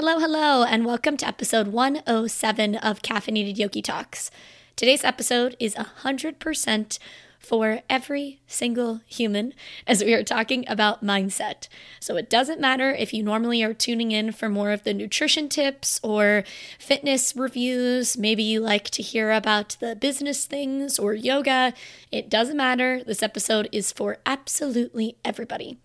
Hello, 0.00 0.20
hello, 0.20 0.62
and 0.62 0.86
welcome 0.86 1.16
to 1.16 1.26
episode 1.26 1.66
107 1.66 2.76
of 2.76 3.02
Caffeinated 3.02 3.58
Yogi 3.58 3.82
Talks. 3.82 4.30
Today's 4.76 5.02
episode 5.02 5.56
is 5.58 5.74
100% 5.74 6.98
for 7.40 7.80
every 7.90 8.38
single 8.46 9.00
human 9.06 9.54
as 9.88 10.04
we 10.04 10.14
are 10.14 10.22
talking 10.22 10.64
about 10.68 11.04
mindset. 11.04 11.66
So 11.98 12.16
it 12.16 12.30
doesn't 12.30 12.60
matter 12.60 12.92
if 12.92 13.12
you 13.12 13.24
normally 13.24 13.60
are 13.64 13.74
tuning 13.74 14.12
in 14.12 14.30
for 14.30 14.48
more 14.48 14.70
of 14.70 14.84
the 14.84 14.94
nutrition 14.94 15.48
tips 15.48 15.98
or 16.04 16.44
fitness 16.78 17.34
reviews, 17.34 18.16
maybe 18.16 18.44
you 18.44 18.60
like 18.60 18.90
to 18.90 19.02
hear 19.02 19.32
about 19.32 19.76
the 19.80 19.96
business 19.96 20.46
things 20.46 21.00
or 21.00 21.12
yoga. 21.12 21.74
It 22.12 22.30
doesn't 22.30 22.56
matter. 22.56 23.02
This 23.02 23.24
episode 23.24 23.68
is 23.72 23.90
for 23.90 24.18
absolutely 24.24 25.16
everybody. 25.24 25.80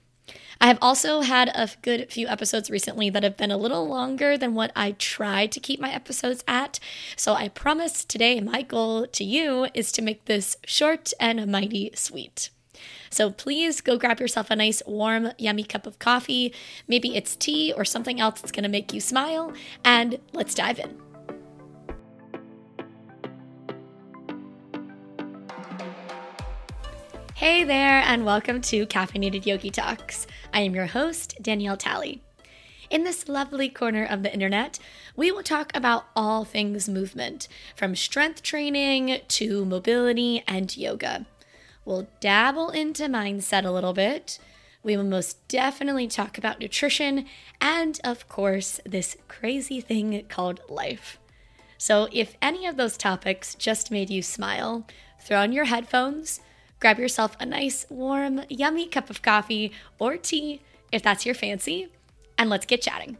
I 0.63 0.67
have 0.67 0.77
also 0.81 1.19
had 1.19 1.49
a 1.49 1.67
good 1.81 2.09
few 2.09 2.25
episodes 2.29 2.69
recently 2.69 3.09
that 3.09 3.23
have 3.23 3.35
been 3.35 3.51
a 3.51 3.57
little 3.57 3.85
longer 3.85 4.37
than 4.37 4.55
what 4.55 4.71
I 4.77 4.93
try 4.93 5.45
to 5.45 5.59
keep 5.59 5.81
my 5.81 5.91
episodes 5.91 6.41
at. 6.47 6.79
So 7.17 7.33
I 7.33 7.49
promise 7.49 8.05
today 8.05 8.39
my 8.39 8.61
goal 8.61 9.05
to 9.07 9.25
you 9.25 9.67
is 9.73 9.91
to 9.91 10.01
make 10.01 10.23
this 10.23 10.55
short 10.65 11.11
and 11.19 11.45
mighty 11.51 11.91
sweet. 11.95 12.49
So 13.09 13.29
please 13.29 13.81
go 13.81 13.97
grab 13.97 14.21
yourself 14.21 14.49
a 14.49 14.55
nice, 14.55 14.81
warm, 14.87 15.33
yummy 15.37 15.65
cup 15.65 15.85
of 15.85 15.99
coffee. 15.99 16.53
Maybe 16.87 17.13
it's 17.13 17.35
tea 17.35 17.73
or 17.75 17.83
something 17.83 18.21
else 18.21 18.39
that's 18.39 18.53
going 18.53 18.63
to 18.63 18.69
make 18.69 18.93
you 18.93 19.01
smile, 19.01 19.51
and 19.83 20.17
let's 20.31 20.55
dive 20.55 20.79
in. 20.79 21.12
Hey 27.43 27.65
there, 27.65 27.99
and 27.99 28.23
welcome 28.23 28.61
to 28.61 28.85
Caffeinated 28.85 29.45
Yogi 29.45 29.69
Talks. 29.69 30.27
I 30.53 30.61
am 30.61 30.73
your 30.73 30.85
host, 30.85 31.35
Danielle 31.41 31.75
Talley. 31.75 32.21
In 32.89 33.03
this 33.03 33.27
lovely 33.27 33.67
corner 33.67 34.05
of 34.05 34.23
the 34.23 34.33
internet, 34.33 34.79
we 35.17 35.29
will 35.29 35.43
talk 35.43 35.69
about 35.75 36.05
all 36.15 36.45
things 36.45 36.87
movement, 36.87 37.49
from 37.75 37.97
strength 37.97 38.43
training 38.43 39.19
to 39.27 39.65
mobility 39.65 40.41
and 40.47 40.77
yoga. 40.77 41.25
We'll 41.83 42.07
dabble 42.21 42.69
into 42.69 43.09
mindset 43.09 43.65
a 43.65 43.71
little 43.71 43.91
bit. 43.91 44.39
We 44.81 44.95
will 44.95 45.03
most 45.03 45.45
definitely 45.49 46.07
talk 46.07 46.37
about 46.37 46.61
nutrition 46.61 47.25
and, 47.59 47.99
of 48.05 48.29
course, 48.29 48.79
this 48.85 49.17
crazy 49.27 49.81
thing 49.81 50.23
called 50.29 50.61
life. 50.69 51.19
So, 51.77 52.07
if 52.13 52.37
any 52.41 52.65
of 52.67 52.77
those 52.77 52.95
topics 52.95 53.53
just 53.53 53.91
made 53.91 54.09
you 54.09 54.21
smile, 54.21 54.87
throw 55.19 55.41
on 55.41 55.51
your 55.51 55.65
headphones 55.65 56.39
Grab 56.83 56.99
yourself 56.99 57.37
a 57.39 57.45
nice, 57.45 57.85
warm, 57.89 58.41
yummy 58.49 58.87
cup 58.87 59.09
of 59.09 59.21
coffee 59.21 59.71
or 59.99 60.17
tea 60.17 60.59
if 60.91 61.01
that's 61.01 61.25
your 61.25 61.33
fancy, 61.33 61.87
and 62.37 62.49
let's 62.49 62.65
get 62.65 62.81
chatting. 62.81 63.15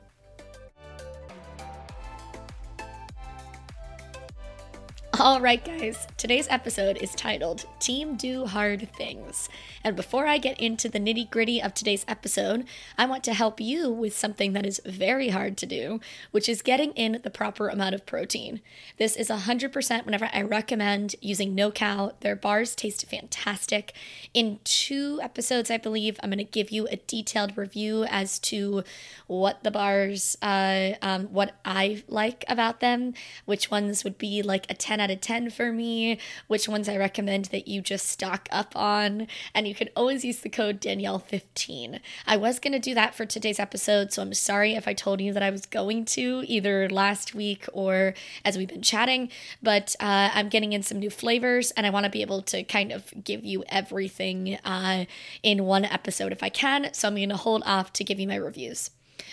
All 5.20 5.40
right, 5.40 5.64
guys, 5.64 6.08
today's 6.18 6.48
episode 6.50 6.98
is 6.98 7.14
titled 7.14 7.68
Team 7.78 8.16
Do 8.16 8.48
Hard 8.48 8.90
Things. 8.98 9.48
And 9.84 9.96
before 9.96 10.26
I 10.26 10.40
get 10.40 10.60
into 10.60 10.90
the 10.90 11.00
nitty 11.00 11.30
gritty 11.30 11.62
of 11.62 11.76
today's 11.76 12.04
episode, 12.08 12.66
I 12.98 13.06
want 13.06 13.24
to 13.26 13.34
help 13.36 13.62
you 13.62 13.92
with 13.92 14.18
something 14.18 14.54
that 14.54 14.66
is 14.66 14.82
very 14.84 15.30
hard 15.30 15.56
to 15.58 15.68
do, 15.68 16.00
which 16.32 16.50
is 16.50 16.64
getting 16.64 16.94
in 16.94 17.20
the 17.22 17.30
proper 17.30 17.70
amount 17.70 17.94
of 17.94 18.08
protein. 18.08 18.62
This 18.98 19.16
is 19.16 19.30
100% 19.30 20.06
whenever 20.06 20.32
I 20.34 20.42
recommend 20.42 21.16
using 21.22 21.54
No 21.54 21.70
Cow. 21.70 22.14
Their 22.22 22.36
bars 22.36 22.74
taste 22.74 23.06
fantastic. 23.08 23.94
In 24.34 24.62
two 24.64 25.20
episodes, 25.22 25.70
I 25.70 25.78
believe, 25.78 26.20
I'm 26.24 26.32
going 26.32 26.40
to 26.40 26.44
give 26.44 26.72
you 26.72 26.88
a 26.88 26.96
detailed 26.96 27.56
review 27.56 28.06
as 28.06 28.40
to 28.40 28.84
what 29.28 29.64
the 29.64 29.70
bars, 29.70 30.38
uh, 30.42 30.94
um, 31.04 31.26
what 31.26 31.54
I 31.64 32.02
like 32.08 32.46
about 32.48 32.80
them, 32.80 33.14
which 33.46 33.70
ones 33.70 34.04
would 34.04 34.18
be 34.18 34.42
like 34.42 34.66
a 34.72 34.74
10 34.74 35.03
out 35.04 35.12
of 35.12 35.20
10 35.20 35.50
for 35.50 35.72
me, 35.74 36.18
which 36.48 36.70
ones 36.70 36.88
I 36.88 36.96
recommend 36.96 37.46
that 37.46 37.68
you 37.68 37.82
just 37.82 38.08
stock 38.08 38.48
up 38.52 38.74
on, 38.74 39.28
and 39.54 39.68
you 39.68 39.76
can 39.76 39.90
always 39.98 40.24
use 40.24 40.40
the 40.40 40.50
code 40.50 40.80
Danielle15. 40.80 42.00
I 42.26 42.38
was 42.38 42.60
going 42.60 42.72
to 42.72 42.80
do 42.80 42.94
that 42.96 43.14
for 43.14 43.26
today's 43.26 43.60
episode, 43.60 44.14
so 44.14 44.22
I'm 44.22 44.34
sorry 44.34 44.76
if 44.76 44.88
I 44.88 44.94
told 44.94 45.20
you 45.20 45.34
that 45.34 45.44
I 45.44 45.50
was 45.50 45.66
going 45.66 46.06
to 46.06 46.44
either 46.48 46.90
last 46.90 47.36
week 47.36 47.66
or 47.74 48.14
as 48.46 48.58
we've 48.58 48.70
been 48.70 48.82
chatting, 48.82 49.30
but 49.62 49.94
uh, 50.00 50.30
I'm 50.34 50.48
getting 50.48 50.72
in 50.72 50.84
some 50.84 51.00
new 51.00 51.10
flavors, 51.10 51.72
and 51.72 51.86
I 51.86 51.90
want 51.90 52.06
to 52.06 52.10
be 52.10 52.22
able 52.22 52.42
to 52.44 52.64
kind 52.64 52.94
of 52.94 53.14
give 53.24 53.44
you 53.44 53.66
everything 53.68 54.58
uh, 54.64 55.04
in 55.44 55.66
one 55.66 55.84
episode 55.84 56.32
if 56.32 56.42
I 56.42 56.50
can, 56.50 56.94
so 56.94 57.10
I'm 57.10 57.16
going 57.16 57.28
to 57.28 57.36
hold 57.36 57.64
off 57.66 57.92
to 57.94 58.06
give 58.06 58.22
you 58.22 58.28
my 58.30 58.38
reviews. 58.38 58.90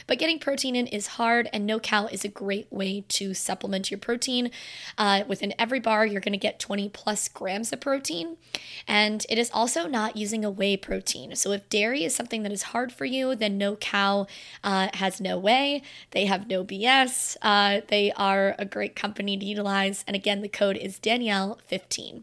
But 0.07 0.19
getting 0.19 0.39
protein 0.39 0.75
in 0.77 0.87
is 0.87 1.07
hard, 1.07 1.49
and 1.53 1.67
No 1.67 1.79
Cow 1.79 2.07
is 2.07 2.25
a 2.25 2.29
great 2.29 2.67
way 2.71 3.05
to 3.09 3.35
supplement 3.35 3.91
your 3.91 3.99
protein. 3.99 4.51
Uh, 4.99 5.25
within 5.29 5.55
every 5.59 5.81
bar, 5.81 6.05
you're 6.07 6.21
going 6.21 6.33
to 6.33 6.39
get 6.39 6.59
20 6.59 6.89
plus 6.89 7.29
grams 7.29 7.73
of 7.73 7.81
protein, 7.81 8.37
and 8.89 9.25
it 9.29 9.39
is 9.39 9.51
also 9.53 9.87
not 9.87 10.17
using 10.17 10.45
a 10.45 10.51
whey 10.51 10.77
protein. 10.77 11.37
So 11.37 11.53
if 11.53 11.69
dairy 11.69 12.05
is 12.05 12.15
something 12.15 12.43
that 12.43 12.53
is 12.53 12.65
hard 12.65 12.93
for 12.93 13.05
you, 13.05 13.35
then 13.35 13.59
no 13.59 13.77
cow 13.77 14.27
uh, 14.65 14.89
has 14.95 15.21
no 15.21 15.39
whey. 15.39 15.83
They 16.11 16.27
have 16.27 16.49
no 16.49 16.65
BS. 16.65 17.37
Uh, 17.41 17.83
they 17.89 18.13
are 18.13 18.55
a 18.59 18.65
great 18.65 18.97
company 18.97 19.37
to 19.37 19.45
utilize, 19.45 20.05
and 20.07 20.17
again, 20.17 20.43
the 20.43 20.49
code 20.49 20.77
is 20.77 20.99
Danielle15. 20.99 22.23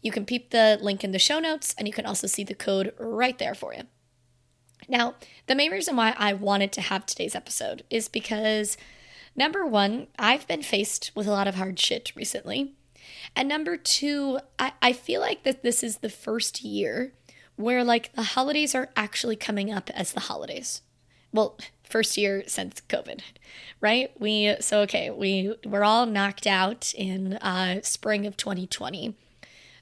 You 0.00 0.12
can 0.12 0.24
peep 0.24 0.50
the 0.50 0.78
link 0.80 1.02
in 1.02 1.12
the 1.12 1.18
show 1.18 1.40
notes, 1.40 1.74
and 1.76 1.86
you 1.86 1.92
can 1.92 2.06
also 2.06 2.26
see 2.26 2.44
the 2.44 2.54
code 2.54 2.94
right 2.98 3.36
there 3.38 3.54
for 3.54 3.74
you. 3.74 3.82
Now, 4.88 5.14
the 5.46 5.54
main 5.54 5.70
reason 5.70 5.96
why 5.96 6.14
I 6.16 6.32
wanted 6.32 6.72
to 6.72 6.80
have 6.80 7.04
today's 7.04 7.34
episode 7.34 7.84
is 7.90 8.08
because 8.08 8.76
number 9.36 9.66
one, 9.66 10.06
I've 10.18 10.48
been 10.48 10.62
faced 10.62 11.12
with 11.14 11.26
a 11.26 11.30
lot 11.30 11.46
of 11.46 11.56
hard 11.56 11.78
shit 11.78 12.12
recently. 12.16 12.72
And 13.36 13.48
number 13.48 13.76
two, 13.76 14.40
I, 14.58 14.72
I 14.80 14.92
feel 14.92 15.20
like 15.20 15.42
that 15.42 15.62
this 15.62 15.82
is 15.82 15.98
the 15.98 16.08
first 16.08 16.62
year 16.62 17.12
where 17.56 17.84
like 17.84 18.12
the 18.14 18.22
holidays 18.22 18.74
are 18.74 18.88
actually 18.96 19.36
coming 19.36 19.70
up 19.70 19.90
as 19.90 20.12
the 20.12 20.20
holidays. 20.20 20.82
Well, 21.32 21.58
first 21.84 22.16
year 22.16 22.44
since 22.46 22.80
COVID, 22.88 23.20
right? 23.80 24.10
We 24.18 24.56
so 24.60 24.80
okay, 24.80 25.10
we 25.10 25.54
we're 25.64 25.84
all 25.84 26.06
knocked 26.06 26.46
out 26.46 26.94
in 26.94 27.34
uh 27.34 27.80
spring 27.82 28.26
of 28.26 28.36
2020. 28.36 29.14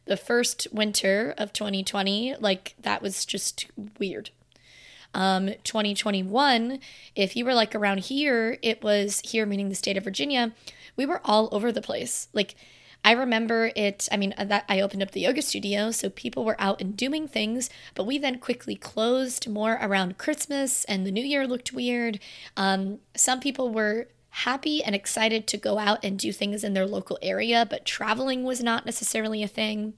The 0.07 0.17
first 0.17 0.69
winter 0.73 1.35
of 1.37 1.53
2020, 1.53 2.37
like 2.41 2.75
that 2.81 3.03
was 3.03 3.25
just 3.25 3.67
weird. 3.99 4.31
Um, 5.15 5.51
2021, 5.65 6.79
if 7.15 7.37
you 7.37 7.45
were 7.45 7.55
like 7.55 7.75
around 7.75 8.01
here, 8.01 8.59
it 8.63 8.83
was 8.83 9.21
here, 9.25 9.47
meaning 9.47 9.69
the 9.69 9.75
state 9.75 9.97
of 9.97 10.05
Virginia, 10.05 10.53
we 10.97 11.07
were 11.07 11.21
all 11.25 11.49
over 11.53 11.73
the 11.73 11.83
place. 11.83 12.29
Like, 12.33 12.55
I 13.05 13.13
remember 13.13 13.71
it, 13.77 14.09
I 14.11 14.17
mean, 14.17 14.35
that 14.37 14.65
I 14.69 14.81
opened 14.81 15.03
up 15.03 15.13
the 15.13 15.21
yoga 15.21 15.41
studio, 15.41 15.91
so 15.93 16.11
people 16.11 16.45
were 16.45 16.61
out 16.61 16.81
and 16.81 16.97
doing 16.97 17.29
things, 17.29 17.71
but 17.95 18.05
we 18.05 18.19
then 18.19 18.39
quickly 18.39 18.75
closed 18.75 19.49
more 19.49 19.79
around 19.81 20.19
Christmas 20.19 20.85
and 20.87 21.07
the 21.07 21.13
new 21.13 21.25
year 21.25 21.47
looked 21.47 21.73
weird. 21.73 22.19
Um, 22.57 22.99
some 23.15 23.39
people 23.39 23.71
were 23.71 24.09
happy 24.31 24.83
and 24.83 24.95
excited 24.95 25.47
to 25.47 25.57
go 25.57 25.79
out 25.79 26.05
and 26.05 26.19
do 26.19 26.33
things 26.33 26.65
in 26.65 26.75
their 26.75 26.87
local 26.87 27.19
area, 27.23 27.65
but 27.69 27.85
traveling 27.85 28.43
was 28.43 28.63
not 28.63 28.85
necessarily 28.85 29.43
a 29.43 29.49
thing. 29.49 29.95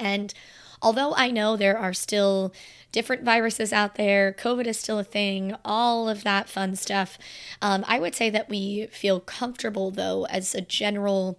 And 0.00 0.34
although 0.82 1.14
I 1.14 1.30
know 1.30 1.56
there 1.56 1.78
are 1.78 1.92
still 1.92 2.52
different 2.92 3.22
viruses 3.22 3.72
out 3.72 3.94
there, 3.94 4.32
COVID 4.32 4.66
is 4.66 4.78
still 4.78 4.98
a 4.98 5.04
thing, 5.04 5.54
all 5.64 6.08
of 6.08 6.24
that 6.24 6.48
fun 6.48 6.74
stuff, 6.74 7.18
um, 7.62 7.84
I 7.86 8.00
would 8.00 8.14
say 8.14 8.30
that 8.30 8.48
we 8.48 8.88
feel 8.90 9.20
comfortable, 9.20 9.90
though, 9.90 10.26
as 10.26 10.54
a 10.54 10.60
general 10.60 11.38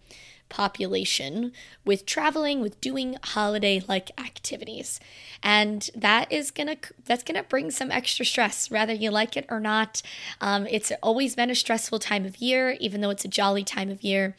population 0.51 1.53
with 1.85 2.05
traveling 2.05 2.59
with 2.59 2.79
doing 2.81 3.15
holiday 3.23 3.81
like 3.87 4.11
activities. 4.19 4.99
And 5.41 5.89
that 5.95 6.29
is 6.29 6.51
gonna 6.51 6.75
that's 7.05 7.23
gonna 7.23 7.43
bring 7.43 7.71
some 7.71 7.89
extra 7.89 8.25
stress 8.25 8.69
whether 8.69 8.93
you 8.93 9.11
like 9.11 9.37
it 9.37 9.45
or 9.49 9.61
not. 9.61 10.01
Um, 10.41 10.67
it's 10.67 10.91
always 11.01 11.35
been 11.35 11.49
a 11.49 11.55
stressful 11.55 11.99
time 11.99 12.25
of 12.25 12.37
year 12.37 12.75
even 12.81 12.99
though 12.99 13.09
it's 13.09 13.23
a 13.23 13.29
jolly 13.29 13.63
time 13.63 13.89
of 13.89 14.03
year. 14.03 14.35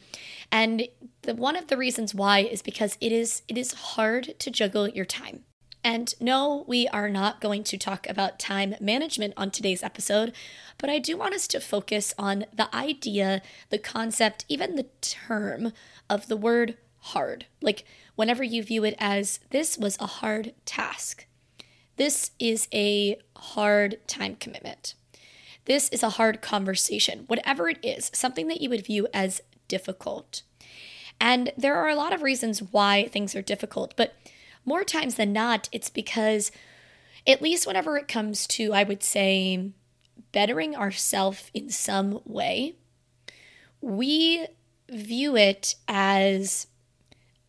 And 0.51 0.87
the, 1.23 1.35
one 1.35 1.55
of 1.55 1.67
the 1.67 1.77
reasons 1.77 2.13
why 2.13 2.39
is 2.39 2.61
because 2.61 2.97
it 3.01 3.11
is 3.11 3.41
it 3.47 3.57
is 3.57 3.73
hard 3.73 4.35
to 4.39 4.51
juggle 4.51 4.87
your 4.87 5.05
time. 5.05 5.43
And 5.83 6.13
no, 6.21 6.63
we 6.65 6.87
are 6.89 7.09
not 7.09 7.41
going 7.41 7.65
to 7.65 7.77
talk 7.77 8.07
about 8.07 8.39
time 8.39 8.75
management 8.79 9.33
on 9.35 9.51
today's 9.51 9.83
episode, 9.83 10.31
but 10.77 10.89
I 10.89 10.97
do 10.97 11.17
want 11.17 11.33
us 11.33 11.45
to 11.47 11.59
focus 11.59 12.13
on 12.17 12.45
the 12.53 12.73
idea, 12.73 13.41
the 13.69 13.77
concept, 13.77 14.45
even 14.47 14.75
the 14.75 14.87
term 15.01 15.73
of 16.09 16.27
the 16.27 16.37
word 16.37 16.77
hard. 16.99 17.47
Like 17.61 17.83
whenever 18.15 18.43
you 18.43 18.63
view 18.63 18.85
it 18.85 18.95
as 18.97 19.41
this 19.49 19.77
was 19.77 19.97
a 19.99 20.07
hard 20.07 20.53
task, 20.65 21.25
this 21.97 22.31
is 22.39 22.69
a 22.73 23.19
hard 23.35 23.99
time 24.07 24.35
commitment. 24.35 24.95
This 25.65 25.89
is 25.89 26.01
a 26.03 26.11
hard 26.11 26.41
conversation, 26.41 27.25
whatever 27.27 27.69
it 27.69 27.79
is, 27.83 28.09
something 28.13 28.47
that 28.47 28.61
you 28.61 28.69
would 28.69 28.85
view 28.85 29.07
as 29.13 29.41
difficult. 29.67 30.43
And 31.19 31.51
there 31.57 31.75
are 31.75 31.89
a 31.89 31.95
lot 31.95 32.13
of 32.13 32.21
reasons 32.21 32.61
why 32.61 33.07
things 33.07 33.35
are 33.35 33.41
difficult, 33.41 33.93
but 33.95 34.15
more 34.65 34.83
times 34.83 35.15
than 35.15 35.33
not, 35.33 35.69
it's 35.71 35.89
because, 35.89 36.51
at 37.27 37.41
least 37.41 37.67
whenever 37.67 37.97
it 37.97 38.07
comes 38.07 38.47
to, 38.47 38.73
I 38.73 38.83
would 38.83 39.03
say, 39.03 39.71
bettering 40.31 40.75
ourselves 40.75 41.49
in 41.53 41.69
some 41.69 42.21
way, 42.25 42.75
we 43.81 44.47
view 44.89 45.35
it 45.35 45.75
as 45.87 46.67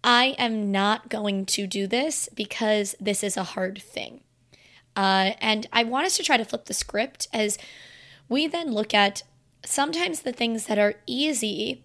I 0.03 0.37
am 0.39 0.71
not 0.71 1.09
going 1.09 1.47
to 1.47 1.67
do 1.67 1.87
this 1.87 2.29
because 2.35 2.95
this 3.01 3.25
is 3.25 3.37
a 3.37 3.45
hard 3.45 3.81
thing. 3.81 4.21
Uh, 4.97 5.33
and 5.41 5.67
I 5.73 5.83
want 5.85 6.07
us 6.07 6.17
to 6.19 6.23
try 6.23 6.37
to 6.37 6.45
flip 6.45 6.67
the 6.67 6.75
script 6.75 7.27
as 7.33 7.59
we 8.29 8.47
then 8.47 8.73
look 8.73 8.95
at 8.95 9.23
sometimes 9.65 10.21
the 10.21 10.33
things 10.33 10.67
that 10.67 10.79
are 10.79 10.97
easy 11.07 11.85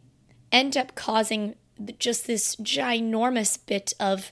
end 0.51 0.75
up 0.75 0.95
causing 0.95 1.55
just 1.97 2.27
this 2.27 2.55
ginormous 2.57 3.57
bit 3.65 3.93
of 3.99 4.31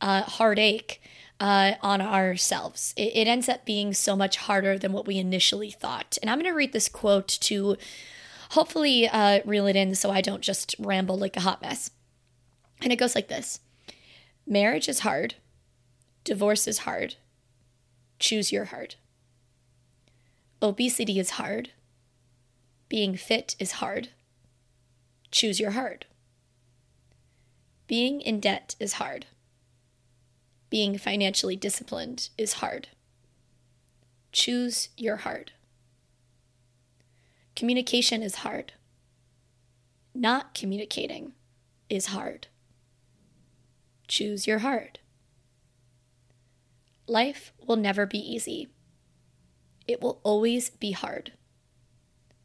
uh, 0.00 0.22
heartache 0.22 1.00
uh, 1.40 1.72
on 1.82 2.00
ourselves. 2.00 2.94
It, 2.96 3.12
it 3.14 3.28
ends 3.28 3.48
up 3.48 3.64
being 3.64 3.94
so 3.94 4.16
much 4.16 4.36
harder 4.36 4.78
than 4.78 4.92
what 4.92 5.06
we 5.06 5.18
initially 5.18 5.70
thought. 5.70 6.18
And 6.20 6.30
I'm 6.30 6.38
going 6.38 6.50
to 6.50 6.56
read 6.56 6.72
this 6.72 6.88
quote 6.88 7.28
to 7.28 7.76
hopefully 8.50 9.08
uh, 9.08 9.40
reel 9.44 9.66
it 9.66 9.76
in 9.76 9.94
so 9.94 10.10
I 10.10 10.20
don't 10.20 10.42
just 10.42 10.74
ramble 10.78 11.18
like 11.18 11.36
a 11.36 11.40
hot 11.40 11.62
mess. 11.62 11.90
And 12.80 12.92
it 12.92 12.98
goes 12.98 13.14
like 13.14 13.28
this 13.28 13.60
Marriage 14.46 14.88
is 14.88 15.00
hard, 15.00 15.34
divorce 16.24 16.66
is 16.66 16.78
hard. 16.78 17.16
Choose 18.18 18.50
your 18.50 18.66
heart. 18.66 18.96
Obesity 20.60 21.20
is 21.20 21.30
hard. 21.30 21.70
Being 22.88 23.16
fit 23.16 23.54
is 23.60 23.72
hard. 23.72 24.08
Choose 25.30 25.60
your 25.60 25.72
heart. 25.72 26.06
Being 27.88 28.20
in 28.20 28.38
debt 28.38 28.76
is 28.78 28.94
hard. 28.94 29.24
Being 30.68 30.98
financially 30.98 31.56
disciplined 31.56 32.28
is 32.36 32.54
hard. 32.54 32.88
Choose 34.30 34.90
your 34.98 35.16
heart. 35.16 35.52
Communication 37.56 38.22
is 38.22 38.36
hard. 38.36 38.74
Not 40.14 40.52
communicating 40.52 41.32
is 41.88 42.06
hard. 42.06 42.48
Choose 44.06 44.46
your 44.46 44.58
heart. 44.58 44.98
Life 47.06 47.54
will 47.66 47.76
never 47.76 48.04
be 48.04 48.18
easy. 48.18 48.68
It 49.86 50.02
will 50.02 50.20
always 50.24 50.68
be 50.68 50.92
hard. 50.92 51.32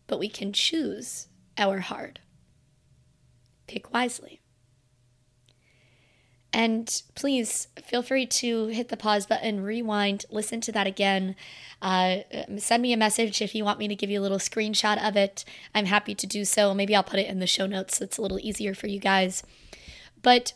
But 0.08 0.20
we 0.20 0.30
can 0.30 0.54
choose 0.54 1.28
our 1.58 1.80
hard. 1.80 2.22
Pick 3.68 3.92
wisely. 3.94 4.40
And 6.54 7.02
please 7.16 7.68
feel 7.84 8.04
free 8.04 8.28
to 8.28 8.68
hit 8.68 8.90
the 8.90 8.98
pause 8.98 9.26
button, 9.26 9.64
rewind, 9.64 10.26
listen 10.30 10.62
to 10.62 10.72
that 10.72 10.86
again. 10.86 11.36
Uh, 11.82 12.18
send 12.58 12.84
me 12.84 12.94
a 12.94 12.98
message 12.98 13.42
if 13.42 13.56
you 13.56 13.66
want 13.66 13.80
me 13.80 13.88
to 13.88 13.96
give 13.96 14.12
you 14.12 14.20
a 14.20 14.22
little 14.22 14.38
screenshot 14.38 15.04
of 15.04 15.18
it. 15.18 15.44
I'm 15.74 15.86
happy 15.86 16.14
to 16.14 16.28
do 16.28 16.46
so. 16.46 16.76
Maybe 16.76 16.96
I'll 16.96 17.04
put 17.04 17.20
it 17.20 17.28
in 17.28 17.40
the 17.40 17.48
show 17.48 17.66
notes 17.66 17.98
so 17.98 18.06
it's 18.06 18.20
a 18.20 18.22
little 18.22 18.40
easier 18.40 18.76
for 18.76 18.86
you 18.86 19.00
guys. 19.00 19.42
But 20.22 20.54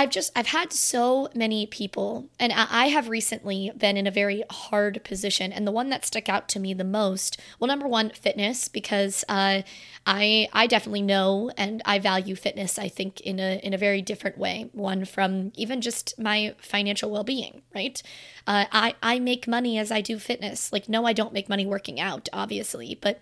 I've 0.00 0.08
just 0.08 0.32
I've 0.34 0.46
had 0.46 0.72
so 0.72 1.28
many 1.34 1.66
people, 1.66 2.30
and 2.38 2.54
I 2.54 2.86
have 2.86 3.10
recently 3.10 3.70
been 3.76 3.98
in 3.98 4.06
a 4.06 4.10
very 4.10 4.42
hard 4.50 5.04
position. 5.04 5.52
And 5.52 5.66
the 5.66 5.70
one 5.72 5.90
that 5.90 6.06
stuck 6.06 6.26
out 6.26 6.48
to 6.48 6.58
me 6.58 6.72
the 6.72 6.84
most, 6.84 7.38
well, 7.58 7.68
number 7.68 7.86
one, 7.86 8.08
fitness, 8.08 8.66
because 8.66 9.26
uh, 9.28 9.60
I 10.06 10.48
I 10.54 10.66
definitely 10.68 11.02
know 11.02 11.50
and 11.54 11.82
I 11.84 11.98
value 11.98 12.34
fitness. 12.34 12.78
I 12.78 12.88
think 12.88 13.20
in 13.20 13.38
a 13.38 13.60
in 13.62 13.74
a 13.74 13.78
very 13.78 14.00
different 14.00 14.38
way. 14.38 14.70
One 14.72 15.04
from 15.04 15.52
even 15.54 15.82
just 15.82 16.18
my 16.18 16.54
financial 16.62 17.10
well 17.10 17.22
being, 17.22 17.60
right? 17.74 18.02
Uh, 18.46 18.64
I 18.72 18.94
I 19.02 19.18
make 19.18 19.46
money 19.46 19.76
as 19.76 19.92
I 19.92 20.00
do 20.00 20.18
fitness. 20.18 20.72
Like, 20.72 20.88
no, 20.88 21.04
I 21.04 21.12
don't 21.12 21.34
make 21.34 21.50
money 21.50 21.66
working 21.66 22.00
out, 22.00 22.30
obviously, 22.32 22.98
but 22.98 23.20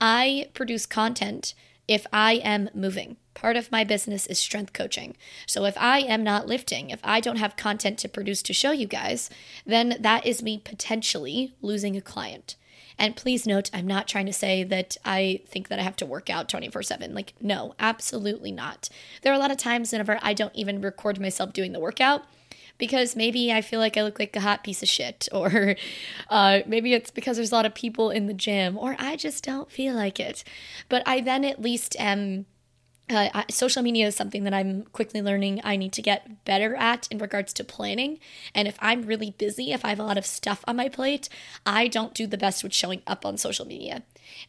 I 0.00 0.48
produce 0.54 0.86
content 0.86 1.52
if 1.88 2.06
I 2.12 2.34
am 2.34 2.68
moving. 2.74 3.16
Part 3.34 3.56
of 3.56 3.72
my 3.72 3.82
business 3.82 4.26
is 4.26 4.38
strength 4.38 4.72
coaching. 4.72 5.16
So 5.46 5.64
if 5.64 5.76
I 5.78 6.00
am 6.00 6.22
not 6.22 6.46
lifting, 6.46 6.90
if 6.90 7.00
I 7.02 7.20
don't 7.20 7.36
have 7.36 7.56
content 7.56 7.98
to 8.00 8.08
produce 8.08 8.42
to 8.42 8.52
show 8.52 8.72
you 8.72 8.86
guys, 8.86 9.30
then 9.64 9.96
that 10.00 10.26
is 10.26 10.42
me 10.42 10.58
potentially 10.58 11.54
losing 11.62 11.96
a 11.96 12.00
client. 12.00 12.56
And 12.98 13.14
please 13.14 13.46
note, 13.46 13.70
I'm 13.72 13.86
not 13.86 14.08
trying 14.08 14.26
to 14.26 14.32
say 14.32 14.64
that 14.64 14.96
I 15.04 15.40
think 15.46 15.68
that 15.68 15.78
I 15.78 15.82
have 15.82 15.96
to 15.96 16.06
work 16.06 16.28
out 16.28 16.48
24 16.48 16.82
7. 16.82 17.14
Like, 17.14 17.32
no, 17.40 17.74
absolutely 17.78 18.50
not. 18.50 18.88
There 19.22 19.32
are 19.32 19.36
a 19.36 19.38
lot 19.38 19.52
of 19.52 19.56
times 19.56 19.92
whenever 19.92 20.18
I 20.20 20.34
don't 20.34 20.54
even 20.54 20.80
record 20.80 21.20
myself 21.20 21.52
doing 21.52 21.72
the 21.72 21.80
workout 21.80 22.24
because 22.78 23.16
maybe 23.16 23.52
I 23.52 23.60
feel 23.60 23.80
like 23.80 23.96
I 23.96 24.02
look 24.02 24.18
like 24.18 24.34
a 24.36 24.40
hot 24.40 24.64
piece 24.64 24.82
of 24.82 24.88
shit, 24.88 25.28
or 25.32 25.76
uh, 26.30 26.60
maybe 26.66 26.94
it's 26.94 27.10
because 27.10 27.36
there's 27.36 27.52
a 27.52 27.54
lot 27.54 27.66
of 27.66 27.74
people 27.74 28.10
in 28.10 28.26
the 28.26 28.34
gym, 28.34 28.78
or 28.78 28.96
I 28.98 29.16
just 29.16 29.44
don't 29.44 29.70
feel 29.70 29.94
like 29.94 30.18
it. 30.18 30.44
But 30.88 31.02
I 31.06 31.20
then 31.20 31.44
at 31.44 31.60
least 31.60 31.96
am. 31.98 32.46
Uh, 33.10 33.42
social 33.48 33.82
media 33.82 34.06
is 34.06 34.14
something 34.14 34.44
that 34.44 34.52
I'm 34.52 34.82
quickly 34.92 35.22
learning 35.22 35.62
I 35.64 35.76
need 35.76 35.94
to 35.94 36.02
get 36.02 36.44
better 36.44 36.76
at 36.76 37.08
in 37.10 37.16
regards 37.16 37.54
to 37.54 37.64
planning. 37.64 38.18
And 38.54 38.68
if 38.68 38.76
I'm 38.80 39.06
really 39.06 39.30
busy, 39.30 39.72
if 39.72 39.82
I 39.82 39.88
have 39.88 39.98
a 39.98 40.02
lot 40.02 40.18
of 40.18 40.26
stuff 40.26 40.62
on 40.68 40.76
my 40.76 40.90
plate, 40.90 41.30
I 41.64 41.88
don't 41.88 42.12
do 42.12 42.26
the 42.26 42.36
best 42.36 42.62
with 42.62 42.74
showing 42.74 43.00
up 43.06 43.24
on 43.24 43.38
social 43.38 43.64
media. 43.64 44.02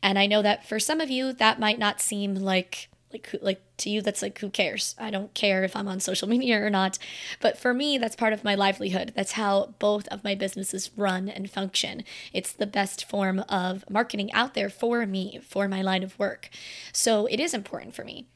And 0.04 0.20
I 0.20 0.26
know 0.26 0.42
that 0.42 0.68
for 0.68 0.78
some 0.78 1.00
of 1.00 1.10
you, 1.10 1.32
that 1.32 1.58
might 1.58 1.80
not 1.80 2.02
seem 2.02 2.36
like 2.36 2.89
like 3.12 3.28
who, 3.28 3.40
like 3.42 3.62
to 3.78 3.90
you 3.90 4.02
that's 4.02 4.22
like 4.22 4.40
who 4.40 4.50
cares? 4.50 4.96
I 5.00 5.10
don't 5.10 5.34
care 5.34 5.64
if 5.64 5.76
i'm 5.76 5.88
on 5.88 6.00
social 6.00 6.28
media 6.36 6.64
or 6.64 6.70
not. 6.70 6.98
But 7.40 7.58
for 7.58 7.74
me 7.74 7.98
that's 7.98 8.16
part 8.16 8.34
of 8.34 8.44
my 8.44 8.56
livelihood. 8.56 9.14
That's 9.16 9.34
how 9.34 9.74
both 9.80 10.08
of 10.10 10.24
my 10.24 10.36
businesses 10.36 10.92
run 10.96 11.30
and 11.30 11.50
function. 11.50 12.04
It's 12.34 12.52
the 12.52 12.68
best 12.68 13.06
form 13.06 13.40
of 13.50 13.84
marketing 13.90 14.32
out 14.34 14.54
there 14.54 14.70
for 14.70 15.06
me 15.06 15.40
for 15.44 15.68
my 15.68 15.82
line 15.82 16.04
of 16.04 16.18
work. 16.20 16.50
So 16.94 17.26
it 17.26 17.40
is 17.40 17.54
important 17.54 17.96
for 17.96 18.04
me. 18.04 18.28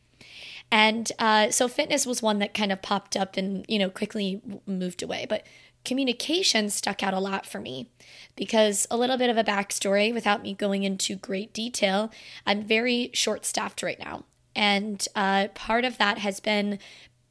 And 0.71 1.11
uh, 1.19 1.51
so 1.51 1.67
fitness 1.67 2.05
was 2.05 2.23
one 2.23 2.39
that 2.39 2.53
kind 2.55 2.71
of 2.71 2.81
popped 2.81 3.15
up 3.15 3.37
and 3.37 3.65
you 3.67 3.77
know 3.79 3.89
quickly 3.89 4.41
moved 4.65 5.03
away. 5.03 5.25
But 5.27 5.45
communication 5.85 6.69
stuck 6.69 7.03
out 7.03 7.13
a 7.13 7.19
lot 7.19 7.45
for 7.45 7.59
me 7.59 7.89
because 8.35 8.87
a 8.89 8.97
little 8.97 9.17
bit 9.17 9.29
of 9.29 9.37
a 9.37 9.43
backstory 9.43 10.13
without 10.13 10.41
me 10.41 10.53
going 10.53 10.83
into 10.83 11.15
great 11.15 11.53
detail 11.53 12.11
i'm 12.45 12.63
very 12.63 13.09
short 13.13 13.45
staffed 13.45 13.83
right 13.83 13.99
now 13.99 14.23
and 14.55 15.05
uh, 15.15 15.47
part 15.55 15.85
of 15.85 15.97
that 15.97 16.19
has 16.19 16.39
been 16.39 16.79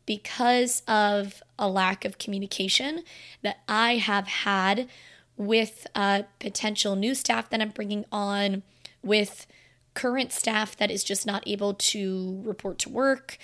because 0.07 0.83
of 0.89 1.43
a 1.59 1.69
lack 1.69 2.05
of 2.05 2.19
communication 2.19 3.03
that 3.43 3.59
I 3.69 3.97
have 3.97 4.27
had 4.27 4.89
with 5.37 5.87
uh, 5.95 6.23
potential 6.39 6.97
new 6.97 7.15
staff 7.15 7.51
that 7.51 7.61
I'm 7.61 7.71
bringing 7.71 8.05
on, 8.11 8.63
with 9.03 9.47
current 9.95 10.33
staff 10.33 10.77
that 10.77 10.91
is 10.91 11.05
just 11.05 11.27
not 11.27 11.43
able 11.47 11.75
to 11.75 12.41
report 12.45 12.79
to 12.81 12.89
work. 12.89 13.39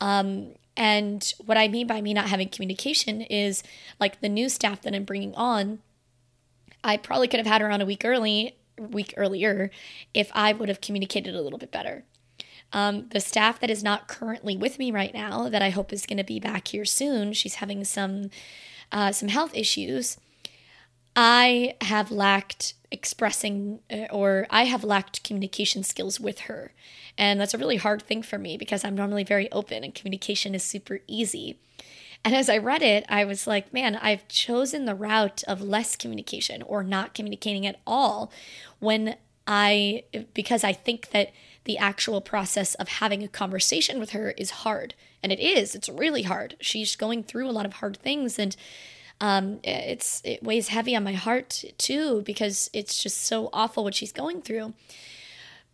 Um, 0.00 0.54
and 0.76 1.32
what 1.44 1.56
I 1.56 1.68
mean 1.68 1.86
by 1.86 2.00
me 2.00 2.14
not 2.14 2.28
having 2.28 2.48
communication 2.48 3.22
is 3.22 3.62
like 4.00 4.20
the 4.20 4.28
new 4.28 4.48
staff 4.48 4.82
that 4.82 4.94
I'm 4.94 5.04
bringing 5.04 5.34
on, 5.34 5.80
I 6.82 6.96
probably 6.96 7.28
could 7.28 7.38
have 7.38 7.46
had 7.46 7.60
her 7.60 7.70
on 7.70 7.80
a 7.80 7.86
week 7.86 8.04
early, 8.04 8.56
week 8.78 9.14
earlier, 9.16 9.70
if 10.12 10.30
I 10.34 10.52
would 10.52 10.68
have 10.68 10.80
communicated 10.80 11.34
a 11.34 11.40
little 11.40 11.58
bit 11.58 11.70
better. 11.70 12.04
Um, 12.74 13.08
the 13.10 13.20
staff 13.20 13.60
that 13.60 13.70
is 13.70 13.82
not 13.82 14.08
currently 14.08 14.56
with 14.56 14.78
me 14.78 14.90
right 14.90 15.14
now, 15.14 15.48
that 15.48 15.62
I 15.62 15.70
hope 15.70 15.92
is 15.92 16.06
going 16.06 16.18
to 16.18 16.24
be 16.24 16.40
back 16.40 16.68
here 16.68 16.84
soon, 16.84 17.32
she's 17.32 17.54
having 17.56 17.84
some 17.84 18.30
uh, 18.92 19.12
some 19.12 19.28
health 19.28 19.54
issues. 19.54 20.18
I 21.16 21.76
have 21.80 22.10
lacked 22.10 22.74
expressing 22.90 23.80
uh, 23.90 24.06
or 24.10 24.46
I 24.50 24.64
have 24.64 24.84
lacked 24.84 25.24
communication 25.24 25.82
skills 25.82 26.20
with 26.20 26.40
her. 26.40 26.72
And 27.16 27.40
that's 27.40 27.54
a 27.54 27.58
really 27.58 27.76
hard 27.76 28.02
thing 28.02 28.22
for 28.22 28.38
me 28.38 28.56
because 28.56 28.84
I'm 28.84 28.96
normally 28.96 29.24
very 29.24 29.50
open 29.52 29.84
and 29.84 29.94
communication 29.94 30.54
is 30.54 30.62
super 30.62 31.00
easy. 31.06 31.58
And 32.24 32.34
as 32.34 32.48
I 32.48 32.58
read 32.58 32.82
it, 32.82 33.04
I 33.08 33.24
was 33.24 33.46
like, 33.46 33.72
man, 33.72 33.96
I've 33.96 34.26
chosen 34.28 34.86
the 34.86 34.94
route 34.94 35.44
of 35.46 35.60
less 35.60 35.94
communication 35.94 36.62
or 36.62 36.82
not 36.82 37.14
communicating 37.14 37.66
at 37.66 37.80
all 37.86 38.32
when 38.80 39.16
I, 39.46 40.04
because 40.32 40.64
I 40.64 40.72
think 40.72 41.10
that 41.10 41.32
the 41.64 41.78
actual 41.78 42.20
process 42.20 42.74
of 42.74 42.88
having 42.88 43.22
a 43.22 43.28
conversation 43.28 43.98
with 43.98 44.10
her 44.10 44.32
is 44.32 44.50
hard. 44.50 44.94
And 45.22 45.32
it 45.32 45.40
is, 45.40 45.74
it's 45.74 45.88
really 45.88 46.22
hard. 46.22 46.56
She's 46.60 46.96
going 46.96 47.24
through 47.24 47.48
a 47.48 47.52
lot 47.52 47.66
of 47.66 47.74
hard 47.74 47.96
things 47.96 48.38
and 48.38 48.54
um, 49.20 49.60
it's 49.62 50.20
it 50.24 50.42
weighs 50.42 50.68
heavy 50.68 50.96
on 50.96 51.04
my 51.04 51.12
heart 51.12 51.64
too 51.78 52.22
because 52.22 52.68
it's 52.72 53.02
just 53.02 53.22
so 53.22 53.48
awful 53.52 53.84
what 53.84 53.94
she's 53.94 54.12
going 54.12 54.42
through. 54.42 54.74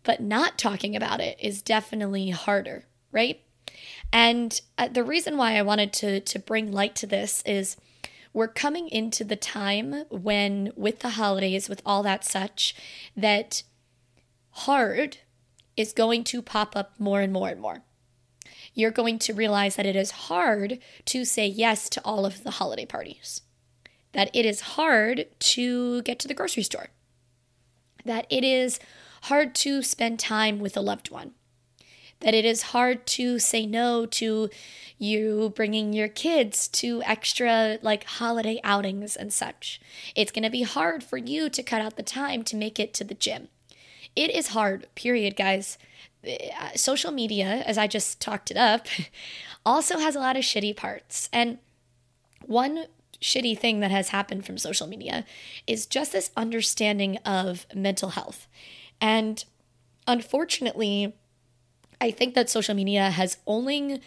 But 0.03 0.21
not 0.21 0.57
talking 0.57 0.95
about 0.95 1.19
it 1.19 1.37
is 1.39 1.61
definitely 1.61 2.29
harder, 2.29 2.85
right? 3.11 3.41
And 4.13 4.59
uh, 4.77 4.87
the 4.87 5.03
reason 5.03 5.37
why 5.37 5.57
I 5.57 5.61
wanted 5.63 5.91
to 5.93 6.19
to 6.19 6.39
bring 6.39 6.71
light 6.71 6.95
to 6.97 7.07
this 7.07 7.41
is 7.45 7.77
we're 8.33 8.47
coming 8.47 8.87
into 8.89 9.23
the 9.23 9.35
time 9.35 10.05
when 10.09 10.71
with 10.75 10.99
the 10.99 11.11
holidays 11.11 11.67
with 11.67 11.81
all 11.85 12.03
that 12.03 12.23
such 12.23 12.75
that 13.17 13.63
hard 14.51 15.17
is 15.81 15.91
going 15.93 16.23
to 16.25 16.41
pop 16.41 16.75
up 16.75 16.93
more 16.97 17.19
and 17.19 17.33
more 17.33 17.49
and 17.49 17.59
more. 17.59 17.83
You're 18.73 18.91
going 18.91 19.19
to 19.19 19.33
realize 19.33 19.75
that 19.75 19.85
it 19.85 19.97
is 19.97 20.11
hard 20.11 20.79
to 21.05 21.25
say 21.25 21.45
yes 21.45 21.89
to 21.89 22.01
all 22.05 22.25
of 22.25 22.43
the 22.43 22.51
holiday 22.51 22.85
parties, 22.85 23.41
that 24.13 24.33
it 24.33 24.45
is 24.45 24.61
hard 24.61 25.25
to 25.39 26.01
get 26.03 26.19
to 26.19 26.27
the 26.29 26.33
grocery 26.33 26.63
store. 26.63 26.87
that 28.05 28.25
it 28.29 28.43
is 28.43 28.79
hard 29.23 29.53
to 29.55 29.81
spend 29.81 30.19
time 30.19 30.59
with 30.59 30.75
a 30.75 30.81
loved 30.81 31.11
one, 31.11 31.31
that 32.19 32.33
it 32.33 32.45
is 32.45 32.61
hard 32.63 33.05
to 33.05 33.39
say 33.39 33.65
no 33.65 34.05
to 34.05 34.49
you 34.97 35.51
bringing 35.55 35.93
your 35.93 36.07
kids 36.07 36.67
to 36.67 37.01
extra 37.03 37.79
like 37.81 38.03
holiday 38.03 38.59
outings 38.63 39.15
and 39.15 39.33
such. 39.33 39.81
It's 40.15 40.31
going 40.31 40.43
to 40.43 40.49
be 40.49 40.63
hard 40.63 41.03
for 41.03 41.17
you 41.17 41.49
to 41.49 41.63
cut 41.63 41.81
out 41.81 41.95
the 41.95 42.03
time 42.03 42.43
to 42.43 42.55
make 42.55 42.79
it 42.79 42.93
to 42.95 43.03
the 43.03 43.15
gym. 43.15 43.47
It 44.15 44.31
is 44.31 44.49
hard, 44.49 44.87
period, 44.95 45.35
guys. 45.35 45.77
Uh, 46.25 46.69
social 46.75 47.11
media, 47.11 47.63
as 47.65 47.77
I 47.77 47.87
just 47.87 48.19
talked 48.19 48.51
it 48.51 48.57
up, 48.57 48.87
also 49.65 49.99
has 49.99 50.15
a 50.15 50.19
lot 50.19 50.37
of 50.37 50.43
shitty 50.43 50.75
parts. 50.75 51.29
And 51.33 51.57
one 52.45 52.85
shitty 53.21 53.57
thing 53.57 53.79
that 53.79 53.91
has 53.91 54.09
happened 54.09 54.45
from 54.45 54.57
social 54.57 54.87
media 54.87 55.25
is 55.67 55.85
just 55.85 56.11
this 56.11 56.31
understanding 56.35 57.17
of 57.17 57.65
mental 57.73 58.09
health. 58.09 58.47
And 58.99 59.43
unfortunately, 60.07 61.13
I 61.99 62.11
think 62.11 62.33
that 62.33 62.49
social 62.49 62.75
media 62.75 63.11
has 63.11 63.37
only 63.45 64.01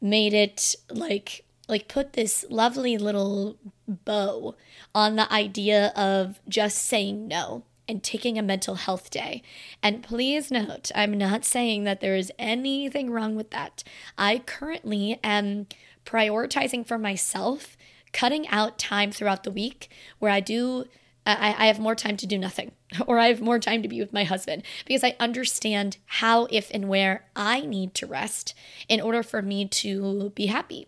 made 0.00 0.34
it 0.34 0.74
like 0.90 1.44
like 1.68 1.88
put 1.88 2.12
this 2.12 2.44
lovely 2.48 2.96
little 2.96 3.56
bow 3.88 4.54
on 4.94 5.16
the 5.16 5.30
idea 5.32 5.88
of 5.96 6.40
just 6.48 6.78
saying 6.78 7.26
no 7.26 7.64
and 7.88 8.02
taking 8.02 8.38
a 8.38 8.42
mental 8.42 8.76
health 8.76 9.10
day. 9.10 9.42
And 9.82 10.02
please 10.02 10.50
note, 10.50 10.90
I'm 10.94 11.16
not 11.16 11.44
saying 11.44 11.84
that 11.84 12.00
there 12.00 12.16
is 12.16 12.32
anything 12.38 13.10
wrong 13.10 13.36
with 13.36 13.50
that. 13.50 13.84
I 14.18 14.42
currently 14.44 15.20
am 15.22 15.66
prioritizing 16.04 16.86
for 16.86 16.98
myself 16.98 17.76
cutting 18.12 18.48
out 18.48 18.78
time 18.78 19.12
throughout 19.12 19.44
the 19.44 19.50
week 19.50 19.90
where 20.18 20.30
I 20.30 20.40
do 20.40 20.86
I, 21.26 21.66
have 21.66 21.80
more 21.80 21.96
time 21.96 22.16
to 22.18 22.26
do 22.26 22.38
nothing, 22.38 22.70
or 23.06 23.18
I 23.18 23.26
have 23.26 23.40
more 23.40 23.58
time 23.58 23.82
to 23.82 23.88
be 23.88 24.00
with 24.00 24.12
my 24.12 24.22
husband 24.24 24.62
because 24.86 25.02
I 25.02 25.16
understand 25.18 25.96
how, 26.06 26.46
if, 26.50 26.70
and 26.72 26.88
where 26.88 27.26
I 27.34 27.62
need 27.62 27.94
to 27.94 28.06
rest 28.06 28.54
in 28.88 29.00
order 29.00 29.24
for 29.24 29.42
me 29.42 29.66
to 29.66 30.30
be 30.36 30.46
happy, 30.46 30.86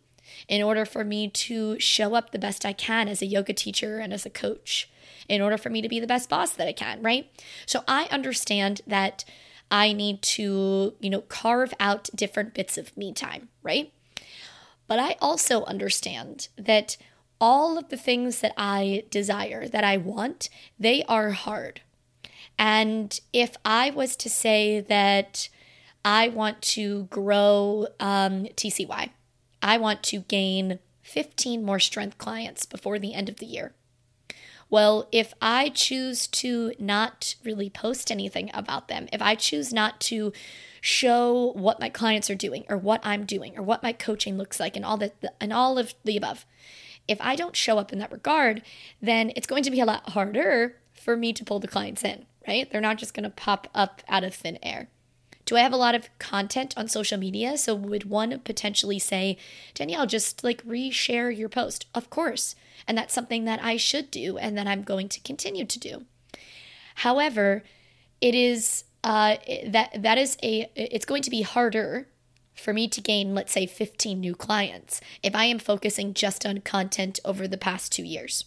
in 0.49 0.63
order 0.63 0.85
for 0.85 1.05
me 1.05 1.29
to 1.29 1.79
show 1.79 2.15
up 2.15 2.31
the 2.31 2.39
best 2.39 2.65
I 2.65 2.73
can 2.73 3.09
as 3.09 3.23
a 3.23 3.27
yoga 3.27 3.53
teacher 3.53 3.99
and 3.99 4.13
as 4.13 4.27
a 4.27 4.31
coach, 4.31 4.89
in 5.29 5.41
order 5.41 5.59
for 5.59 5.71
me 5.71 5.83
to 5.83 5.89
be 5.89 6.01
the 6.01 6.07
best 6.07 6.29
boss 6.29 6.53
that 6.53 6.69
I 6.69 6.73
can, 6.73 7.03
right? 7.03 7.31
So 7.67 7.85
I 7.87 8.05
understand 8.11 8.81
that 8.87 9.25
I 9.71 9.93
need 9.93 10.23
to, 10.23 10.95
you 11.01 11.11
know, 11.11 11.21
carve 11.23 11.75
out 11.79 12.09
different 12.15 12.55
bits 12.55 12.79
of 12.79 12.97
me 12.97 13.13
time, 13.13 13.49
right? 13.63 13.93
But 14.87 14.99
I 14.99 15.17
also 15.21 15.65
understand 15.65 16.49
that 16.57 16.97
all 17.41 17.79
of 17.79 17.91
the 17.91 17.97
things 17.97 18.41
that 18.41 18.55
I 18.57 19.05
desire, 19.11 19.69
that 19.69 19.85
I 19.85 19.97
want, 19.97 20.49
they 20.79 21.05
are 21.05 21.31
hard. 21.31 21.83
And 22.59 23.19
if 23.33 23.57
I 23.65 23.91
was 23.91 24.17
to 24.17 24.31
say 24.31 24.81
that 24.81 25.49
I 26.05 26.29
want 26.29 26.63
to 26.63 27.05
grow 27.05 27.87
um, 28.01 28.47
TCY, 28.57 29.11
I 29.63 29.79
want 29.79 30.03
to 30.05 30.21
gain 30.21 30.79
15 31.03 31.65
more 31.65 31.81
strength 31.81 32.19
clients 32.19 32.67
before 32.67 32.99
the 32.99 33.15
end 33.15 33.29
of 33.29 33.37
the 33.37 33.47
year. 33.47 33.73
Well, 34.71 35.09
if 35.11 35.33
I 35.41 35.71
choose 35.71 36.27
to 36.27 36.75
not 36.79 37.37
really 37.43 37.71
post 37.71 38.11
anything 38.11 38.51
about 38.53 38.89
them, 38.89 39.09
if 39.13 39.23
I 39.23 39.35
choose 39.35 39.73
not 39.73 39.99
to 40.03 40.33
show 40.81 41.53
what 41.55 41.81
my 41.81 41.89
clients 41.89 42.29
are 42.29 42.35
doing 42.35 42.65
or 42.69 42.77
what 42.77 43.01
I'm 43.03 43.25
doing 43.25 43.57
or 43.57 43.63
what 43.63 43.83
my 43.83 43.93
coaching 43.93 44.37
looks 44.37 44.61
like 44.61 44.77
and 44.77 44.85
all 44.85 44.99
that 44.99 45.15
and 45.41 45.53
all 45.53 45.79
of 45.79 45.95
the 46.05 46.19
above, 46.19 46.45
if 47.07 47.19
I 47.23 47.35
don't 47.35 47.57
show 47.57 47.79
up 47.79 47.93
in 47.93 47.99
that 48.01 48.13
regard, 48.13 48.63
then 49.01 49.33
it's 49.35 49.47
going 49.47 49.63
to 49.63 49.71
be 49.71 49.81
a 49.81 49.87
lot 49.87 50.11
harder 50.11 50.77
for 50.93 51.17
me 51.17 51.33
to 51.33 51.45
pull 51.45 51.61
the 51.61 51.67
clients 51.69 52.05
in, 52.05 52.27
right? 52.47 52.71
They're 52.71 52.83
not 52.83 52.99
just 52.99 53.15
going 53.15 53.25
to 53.25 53.31
pop 53.31 53.69
up 53.75 54.03
out 54.09 54.25
of 54.25 54.35
thin 54.35 54.59
air. 54.63 54.89
Do 55.49 55.57
I 55.57 55.61
have 55.61 55.73
a 55.73 55.79
lot 55.79 55.95
of 55.95 56.11
content 56.19 56.75
on 56.77 56.89
social 56.89 57.17
media? 57.17 57.57
So 57.57 57.75
would 57.75 58.05
one 58.05 58.39
potentially 58.41 58.99
say, 58.99 59.39
Danielle, 59.73 60.05
just 60.05 60.45
like 60.45 60.63
reshare 60.67 61.35
your 61.35 61.49
post? 61.49 61.87
Of 61.95 62.11
course. 62.11 62.55
And 62.87 62.99
that's 62.99 63.15
something 63.15 63.47
that 63.47 63.59
I 63.65 63.79
should 63.79 64.11
do 64.11 64.37
and 64.37 64.59
that 64.59 64.67
I'm 64.67 64.83
going 64.83 65.09
to 65.09 65.21
continue 65.21 65.65
to 65.65 65.79
do. 65.79 66.05
However, 66.97 67.65
it 68.21 68.35
is 68.35 68.85
uh, 69.03 69.37
that 69.67 70.03
that 70.03 70.19
is 70.19 70.37
a 70.43 70.71
it's 70.77 71.07
going 71.07 71.23
to 71.23 71.31
be 71.31 71.41
harder 71.41 72.09
for 72.55 72.75
me 72.75 72.87
to 72.87 73.01
gain, 73.01 73.35
let's 73.35 73.53
say, 73.53 73.65
15 73.65 74.21
new 74.21 74.35
clients 74.35 75.01
if 75.23 75.35
I 75.35 75.47
am 75.47 75.59
focusing 75.59 76.13
just 76.13 76.45
on 76.45 76.59
content 76.59 77.21
over 77.25 77.49
the 77.49 77.57
past 77.57 77.91
two 77.91 78.05
years. 78.05 78.45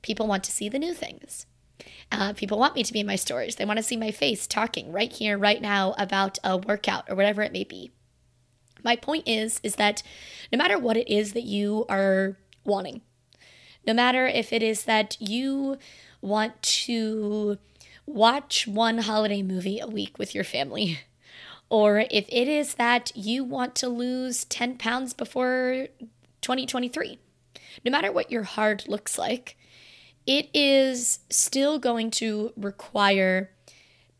People 0.00 0.28
want 0.28 0.44
to 0.44 0.52
see 0.52 0.68
the 0.68 0.78
new 0.78 0.94
things. 0.94 1.46
Uh, 2.10 2.32
people 2.32 2.58
want 2.58 2.74
me 2.74 2.82
to 2.82 2.92
be 2.92 3.00
in 3.00 3.06
my 3.06 3.16
stories. 3.16 3.56
They 3.56 3.64
want 3.64 3.78
to 3.78 3.82
see 3.82 3.96
my 3.96 4.10
face 4.10 4.46
talking 4.46 4.92
right 4.92 5.12
here, 5.12 5.36
right 5.36 5.60
now 5.60 5.94
about 5.98 6.38
a 6.44 6.56
workout 6.56 7.04
or 7.08 7.16
whatever 7.16 7.42
it 7.42 7.52
may 7.52 7.64
be. 7.64 7.90
My 8.82 8.96
point 8.96 9.26
is, 9.26 9.60
is 9.62 9.76
that 9.76 10.02
no 10.52 10.58
matter 10.58 10.78
what 10.78 10.96
it 10.96 11.08
is 11.12 11.32
that 11.32 11.42
you 11.42 11.84
are 11.88 12.38
wanting, 12.64 13.02
no 13.86 13.92
matter 13.92 14.26
if 14.26 14.52
it 14.52 14.62
is 14.62 14.84
that 14.84 15.16
you 15.20 15.78
want 16.20 16.62
to 16.62 17.58
watch 18.06 18.66
one 18.66 18.98
holiday 18.98 19.42
movie 19.42 19.80
a 19.80 19.86
week 19.86 20.18
with 20.18 20.34
your 20.34 20.44
family, 20.44 21.00
or 21.68 22.04
if 22.10 22.26
it 22.28 22.48
is 22.48 22.74
that 22.74 23.10
you 23.16 23.42
want 23.42 23.74
to 23.76 23.88
lose 23.88 24.44
10 24.44 24.78
pounds 24.78 25.12
before 25.12 25.88
2023. 26.40 27.18
No 27.84 27.90
matter 27.90 28.12
what 28.12 28.30
your 28.30 28.44
heart 28.44 28.88
looks 28.88 29.18
like, 29.18 29.56
it 30.26 30.48
is 30.52 31.20
still 31.30 31.78
going 31.78 32.10
to 32.10 32.52
require 32.56 33.50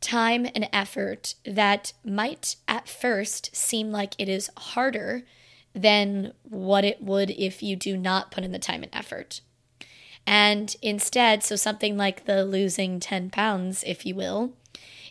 time 0.00 0.46
and 0.54 0.68
effort 0.72 1.34
that 1.44 1.92
might 2.04 2.56
at 2.68 2.88
first 2.88 3.54
seem 3.54 3.90
like 3.90 4.14
it 4.18 4.28
is 4.28 4.50
harder 4.56 5.24
than 5.74 6.32
what 6.42 6.84
it 6.84 7.02
would 7.02 7.30
if 7.30 7.62
you 7.62 7.76
do 7.76 7.96
not 7.96 8.30
put 8.30 8.44
in 8.44 8.52
the 8.52 8.58
time 8.58 8.82
and 8.82 8.94
effort. 8.94 9.40
And 10.26 10.74
instead, 10.82 11.42
so 11.42 11.56
something 11.56 11.96
like 11.96 12.24
the 12.24 12.44
losing 12.44 12.98
10 12.98 13.30
pounds, 13.30 13.84
if 13.86 14.04
you 14.06 14.14
will, 14.14 14.54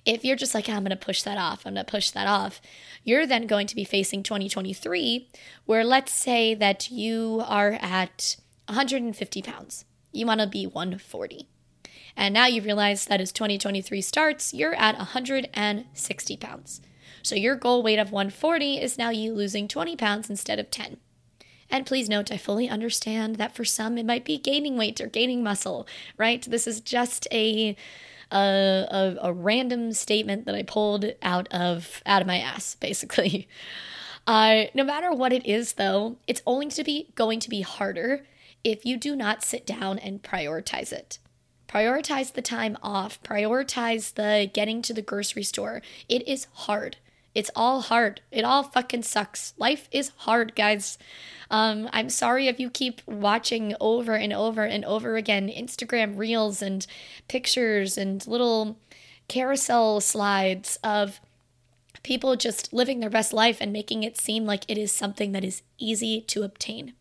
if 0.05 0.23
you're 0.23 0.35
just 0.35 0.53
like, 0.53 0.67
ah, 0.69 0.73
I'm 0.73 0.83
going 0.83 0.89
to 0.89 0.95
push 0.95 1.23
that 1.23 1.37
off, 1.37 1.65
I'm 1.65 1.73
going 1.73 1.85
to 1.85 1.91
push 1.91 2.11
that 2.11 2.27
off, 2.27 2.61
you're 3.03 3.25
then 3.25 3.47
going 3.47 3.67
to 3.67 3.75
be 3.75 3.83
facing 3.83 4.23
2023, 4.23 5.29
where 5.65 5.83
let's 5.83 6.11
say 6.11 6.53
that 6.53 6.91
you 6.91 7.43
are 7.45 7.77
at 7.81 8.37
150 8.67 9.41
pounds. 9.41 9.85
You 10.15 10.25
want 10.25 10.41
to 10.41 10.47
be 10.47 10.65
140. 10.65 11.47
And 12.17 12.33
now 12.33 12.45
you 12.45 12.61
realize 12.61 13.05
that 13.05 13.21
as 13.21 13.31
2023 13.31 14.01
starts, 14.01 14.53
you're 14.53 14.75
at 14.75 14.97
160 14.97 16.37
pounds. 16.37 16.81
So 17.21 17.35
your 17.35 17.55
goal 17.55 17.83
weight 17.83 17.99
of 17.99 18.11
140 18.11 18.79
is 18.79 18.97
now 18.97 19.09
you 19.09 19.33
losing 19.33 19.67
20 19.67 19.95
pounds 19.95 20.29
instead 20.29 20.59
of 20.59 20.71
10. 20.71 20.97
And 21.69 21.85
please 21.85 22.07
note, 22.07 22.31
I 22.31 22.37
fully 22.37 22.69
understand 22.69 23.35
that 23.37 23.55
for 23.55 23.65
some 23.65 23.97
it 23.97 24.05
might 24.05 24.23
be 24.23 24.37
gaining 24.37 24.77
weight 24.77 25.01
or 25.01 25.07
gaining 25.07 25.43
muscle, 25.43 25.87
right? 26.17 26.41
This 26.43 26.67
is 26.67 26.79
just 26.79 27.27
a 27.31 27.75
a, 28.31 28.37
a, 28.89 29.17
a 29.21 29.33
random 29.33 29.93
statement 29.93 30.45
that 30.45 30.55
I 30.55 30.63
pulled 30.63 31.05
out 31.21 31.47
of 31.51 32.01
out 32.05 32.21
of 32.21 32.27
my 32.27 32.39
ass, 32.39 32.75
basically. 32.75 33.47
Uh, 34.27 34.63
no 34.73 34.83
matter 34.83 35.11
what 35.11 35.31
it 35.31 35.45
is, 35.45 35.73
though, 35.73 36.17
it's 36.25 36.41
only 36.47 36.67
to 36.67 36.83
be 36.83 37.11
going 37.13 37.39
to 37.39 37.47
be 37.47 37.61
harder 37.61 38.25
if 38.65 38.83
you 38.83 38.97
do 38.97 39.15
not 39.15 39.43
sit 39.43 39.65
down 39.65 39.99
and 39.99 40.23
prioritize 40.23 40.91
it. 40.91 41.19
Prioritize 41.67 42.33
the 42.33 42.41
time 42.41 42.77
off. 42.81 43.21
Prioritize 43.21 44.15
the 44.15 44.49
getting 44.51 44.81
to 44.81 44.93
the 44.93 45.03
grocery 45.03 45.43
store. 45.43 45.83
It 46.09 46.27
is 46.27 46.47
hard. 46.53 46.97
It's 47.35 47.51
all 47.55 47.81
hard. 47.81 48.21
It 48.31 48.43
all 48.43 48.63
fucking 48.63 49.03
sucks. 49.03 49.53
Life 49.57 49.87
is 49.91 50.11
hard, 50.17 50.55
guys. 50.55 50.97
Um, 51.51 51.89
I'm 51.93 52.09
sorry 52.09 52.47
if 52.47 52.59
you 52.59 52.71
keep 52.71 53.01
watching 53.05 53.75
over 53.79 54.15
and 54.15 54.33
over 54.33 54.63
and 54.63 54.83
over 54.83 55.15
again 55.15 55.47
Instagram 55.47 56.17
reels 56.17 56.61
and 56.61 56.87
pictures 57.27 57.99
and 57.99 58.25
little 58.25 58.79
carousel 59.27 60.01
slides 60.01 60.79
of 60.83 61.19
people 62.01 62.35
just 62.35 62.73
living 62.73 62.99
their 62.99 63.09
best 63.11 63.31
life 63.31 63.57
and 63.59 63.71
making 63.71 64.01
it 64.01 64.17
seem 64.17 64.45
like 64.45 64.63
it 64.67 64.77
is 64.77 64.91
something 64.91 65.33
that 65.33 65.43
is 65.43 65.61
easy 65.77 66.21
to 66.21 66.41
obtain. 66.41 66.93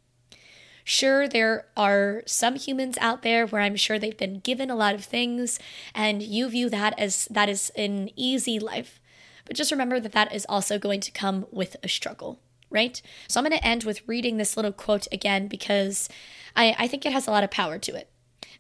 Sure, 0.87 1.27
there 1.27 1.67
are 1.79 2.23
some 2.27 2.57
humans 2.57 2.99
out 3.01 3.23
there 3.23 3.47
where 3.47 3.63
I'm 3.63 3.75
sure 3.75 3.99
they've 3.99 4.17
been 4.17 4.41
given 4.41 4.71
a 4.71 4.77
lot 4.77 4.95
of 4.95 5.03
things, 5.03 5.59
and 5.95 6.23
you 6.23 6.47
view 6.49 6.69
that 6.69 6.99
as 6.99 7.27
that 7.31 7.49
is 7.49 7.71
an 7.71 8.11
easy 8.17 8.59
life. 8.59 9.01
But 9.47 9.57
just 9.57 9.73
remember 9.73 9.99
that 9.99 10.13
that 10.13 10.35
is 10.35 10.47
also 10.47 10.79
going 10.79 11.01
to 11.01 11.11
come 11.11 11.47
with 11.51 11.77
a 11.83 11.89
struggle, 11.89 12.39
right? 12.69 13.01
So 13.29 13.41
I'm 13.41 13.47
going 13.47 13.59
to 13.59 13.67
end 13.67 13.85
with 13.85 14.07
reading 14.07 14.37
this 14.37 14.57
little 14.57 14.73
quote 14.73 15.09
again 15.11 15.49
because 15.49 16.09
I, 16.55 16.77
I 16.79 16.87
think 16.87 17.07
it 17.07 17.13
has 17.13 17.27
a 17.27 17.31
lot 17.31 17.45
of 17.45 17.51
power 17.51 17.79
to 17.79 17.95
it. 17.95 18.11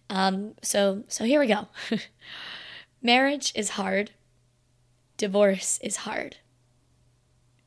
Um, 0.08 0.54
so, 0.62 1.04
so 1.08 1.24
here 1.24 1.40
we 1.40 1.46
go. 1.46 1.68
Marriage 3.02 3.52
is 3.54 3.70
hard. 3.70 4.12
Divorce 5.18 5.78
is 5.82 5.98
hard. 5.98 6.36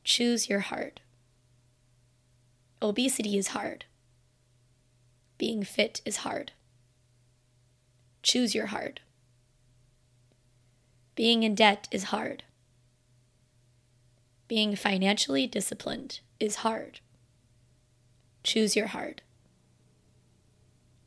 Choose 0.04 0.48
your 0.48 0.60
heart. 0.60 1.00
Obesity 2.82 3.36
is 3.36 3.48
hard. 3.48 3.84
Being 5.38 5.62
fit 5.62 6.00
is 6.04 6.18
hard. 6.18 6.52
Choose 8.22 8.54
your 8.54 8.66
heart. 8.66 9.00
Being 11.14 11.44
in 11.44 11.54
debt 11.54 11.88
is 11.90 12.04
hard. 12.04 12.42
Being 14.48 14.74
financially 14.76 15.46
disciplined 15.46 16.20
is 16.40 16.56
hard. 16.56 17.00
Choose 18.42 18.74
your 18.74 18.88
hard. 18.88 19.22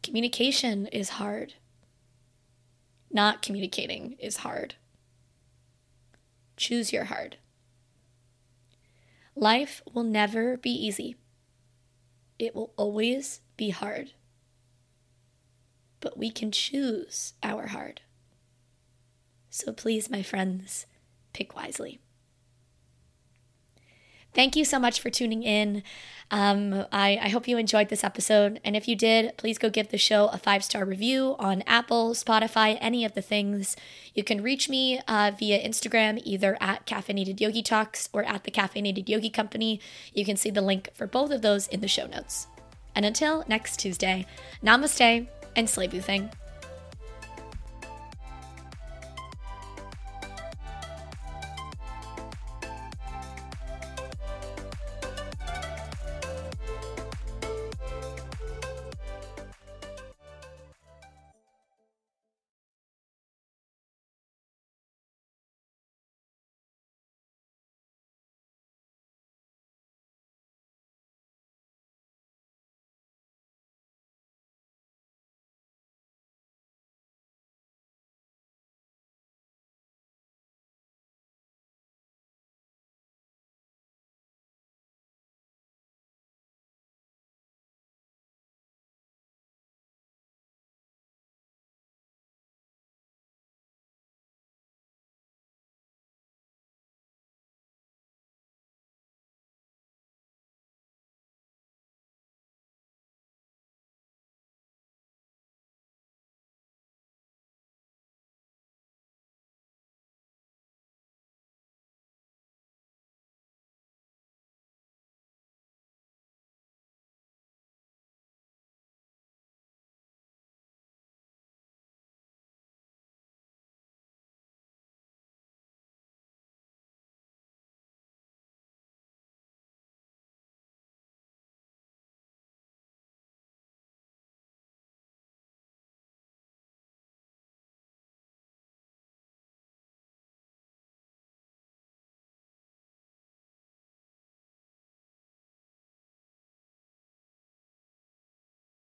Communication 0.04 0.88
is 0.88 1.10
hard. 1.10 1.56
Not 3.12 3.42
communicating 3.42 4.16
is 4.20 4.38
hard. 4.38 4.76
Choose 6.56 6.94
your 6.94 7.06
hard. 7.06 7.38
Life 9.36 9.82
will 9.94 10.04
never 10.04 10.58
be 10.58 10.72
easy. 10.72 11.16
It 12.38 12.56
will 12.56 12.74
always 12.78 13.42
be 13.58 13.70
hard. 13.70 14.12
But 16.02 16.18
we 16.18 16.30
can 16.30 16.52
choose 16.52 17.34
our 17.42 17.68
hard. 17.68 18.02
So 19.50 19.72
please, 19.72 20.10
my 20.10 20.24
friends, 20.24 20.86
pick 21.34 21.56
wisely. 21.56 22.00
Thank 24.34 24.56
you 24.56 24.64
so 24.64 24.80
much 24.80 25.02
for 25.02 25.10
tuning 25.10 25.44
in. 25.44 25.84
Um, 26.32 26.86
I, 26.94 27.20
I 27.22 27.30
hope 27.30 27.50
you 27.50 27.58
enjoyed 27.58 27.90
this 27.90 28.04
episode. 28.04 28.62
And 28.64 28.78
if 28.78 28.88
you 28.88 28.96
did, 28.96 29.36
please 29.38 29.58
go 29.58 29.70
give 29.70 29.90
the 29.90 29.98
show 29.98 30.28
a 30.28 30.38
five 30.38 30.64
star 30.64 30.86
review 30.86 31.36
on 31.38 31.64
Apple, 31.68 32.14
Spotify, 32.14 32.78
any 32.80 33.04
of 33.04 33.14
the 33.14 33.22
things. 33.22 33.76
You 34.14 34.24
can 34.24 34.42
reach 34.42 34.70
me 34.70 35.02
uh, 35.08 35.32
via 35.38 35.62
Instagram, 35.62 36.22
either 36.24 36.58
at 36.62 36.88
Caffeinated 36.88 37.42
Yogi 37.42 37.62
Talks 37.62 38.08
or 38.14 38.24
at 38.24 38.46
the 38.46 38.52
Caffeinated 38.52 39.10
Yogi 39.10 39.30
Company. 39.30 39.82
You 40.14 40.24
can 40.24 40.38
see 40.38 40.50
the 40.50 40.62
link 40.62 40.90
for 40.94 41.08
both 41.08 41.32
of 41.32 41.42
those 41.42 41.68
in 41.68 41.82
the 41.82 41.90
show 41.90 42.08
notes. 42.08 42.48
And 42.96 43.06
until 43.06 43.44
next 43.50 43.78
Tuesday, 43.78 44.26
namaste 44.64 45.28
and 45.56 45.70
slay 45.70 45.88
thing. 46.02 46.30